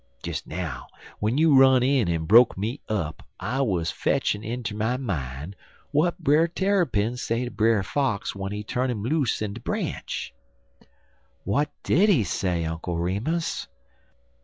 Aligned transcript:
Des 0.23 0.41
now, 0.47 0.87
w'en 1.19 1.37
you 1.37 1.55
run 1.55 1.83
in 1.83 2.07
and 2.07 2.27
broke 2.27 2.57
me 2.57 2.81
up, 2.89 3.21
I 3.39 3.61
wuz 3.61 3.91
fetchin' 3.91 4.43
into 4.43 4.73
my 4.75 4.97
mine 4.97 5.53
w'at 5.93 6.17
Brer 6.17 6.47
Tarrypin 6.47 7.17
say 7.17 7.43
ter 7.43 7.51
Brer 7.51 7.83
Fox 7.83 8.31
w'en 8.33 8.51
he 8.51 8.63
turn 8.63 8.89
'im 8.89 9.03
loose 9.03 9.43
in 9.43 9.53
de 9.53 9.59
branch." 9.59 10.33
"What 11.43 11.69
did 11.83 12.09
he 12.09 12.23
say, 12.23 12.65
Uncle 12.65 12.97
Remus?" 12.97 13.67